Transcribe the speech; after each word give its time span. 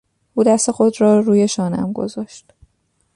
او 0.33 0.43
دست 0.43 0.71
خود 0.71 1.01
را 1.01 1.19
روی 1.19 1.47
شانهام 1.47 1.93
گذاشت. 1.93 2.53